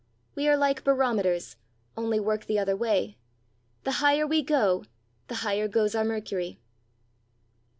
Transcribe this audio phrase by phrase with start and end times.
[0.33, 1.57] We are like barometers,
[1.95, 3.19] only work the other way;
[3.83, 4.83] the higher we go,
[5.27, 6.59] the higher goes our mercury.